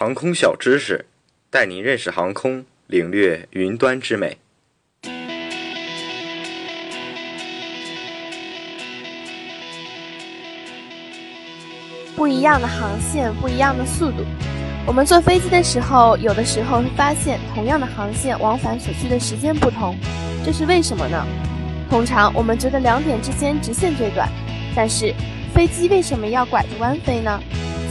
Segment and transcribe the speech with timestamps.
[0.00, 1.06] 航空小知识，
[1.50, 4.38] 带您认识航空，领略云端之美。
[12.14, 14.18] 不一样的航线，不一样的速度。
[14.86, 19.96] 我们坐飞机的时候，有的时候会发现，同样的航线往返所需的时间不同，
[20.46, 21.26] 这是为什么呢？
[21.90, 24.28] 通常我们觉得两点之间直线最短，
[24.76, 25.12] 但是
[25.52, 27.42] 飞机为什么要拐着弯飞呢？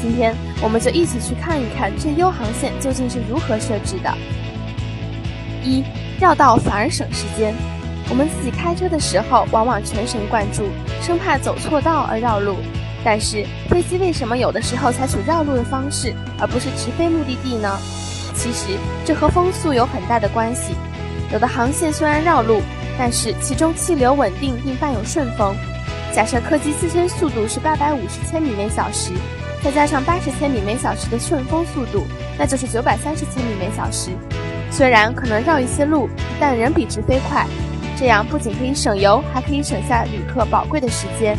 [0.01, 4.13] 今天我们就一起去看一看最优航线究竟是如何设置的。
[5.63, 5.83] 一
[6.19, 7.53] 绕道反而省时间。
[8.09, 10.69] 我们自己开车的时候，往往全神贯注，
[11.01, 12.55] 生怕走错道而绕路。
[13.03, 17.77] 但是飞机为什么有的时候采取绕路的方式，而不是直飞目的地呢？
[18.33, 20.73] 其实这和风速有很大的关系。
[21.33, 22.61] 有的航线虽然绕路，
[22.97, 25.53] 但是其中气流稳定并伴有顺风。
[26.13, 29.11] 假设客机自身速度是八百五十千米每小时。
[29.63, 32.05] 再加上八十千米每小时的顺风速度，
[32.37, 34.11] 那就是九百三十千米每小时。
[34.71, 37.45] 虽然可能绕一些路，但仍比直飞快。
[37.99, 41.37] 这样不仅可以省油，还可以省下旅客宝贵的时间。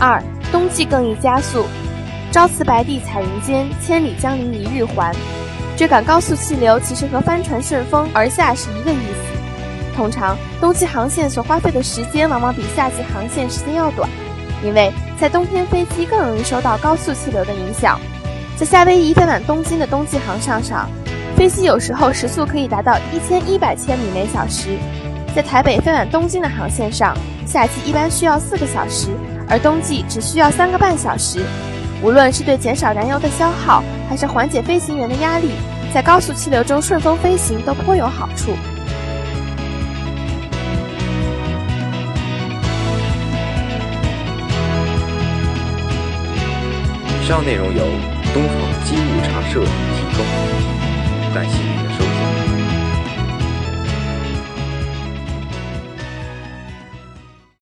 [0.00, 1.66] 二，冬季更易加速。
[2.32, 5.14] 朝辞白帝彩云间，千里江陵一日还。
[5.76, 9.94] 追赶高速气流其实和帆船顺风而下是一个意思。
[9.94, 14.08] 通常，冬季航线所花费的时间往往比夏季航线时间要短。
[14.64, 17.98] 因为在冬天，飞机更容易受到高速气流的影响。
[18.56, 20.88] 在夏威夷飞往东京的冬季航向上，
[21.36, 24.78] 飞机有时候时速可以达到一千一百千米每小时。
[25.34, 29.08] 在台北飞往东京的航线上，夏季一般需要四个小时，
[29.48, 31.40] 而冬季只需要三个半小时。
[32.02, 35.52] 无论是对减少燃油的消耗，还是缓解飞行员的压力，
[35.94, 38.52] 在高速气流中顺风飞行都颇有好处。
[47.22, 47.84] 以上内容由
[48.34, 50.26] 东方机务茶社提供，
[51.32, 52.11] 感谢您的收听。